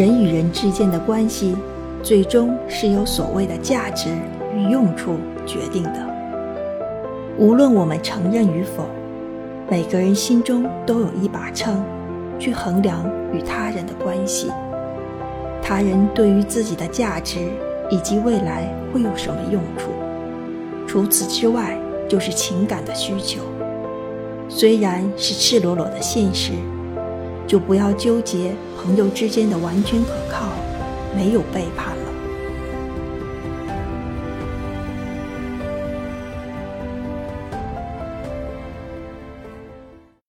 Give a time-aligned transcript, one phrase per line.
[0.00, 1.54] 人与人之间的关系，
[2.02, 4.08] 最终是由所谓的价值
[4.56, 5.92] 与用处决定的。
[7.36, 8.86] 无论我们承认与否，
[9.68, 11.84] 每个人心中都有一把秤，
[12.38, 14.50] 去衡量与他人的关系。
[15.62, 17.38] 他人对于自己的价值
[17.90, 19.90] 以及未来会有什么用处？
[20.86, 21.76] 除此之外，
[22.08, 23.42] 就是情感的需求。
[24.48, 26.52] 虽然是赤裸裸的现实，
[27.50, 30.46] 就不要纠结朋友之间的完全可靠，
[31.16, 31.99] 没有背叛。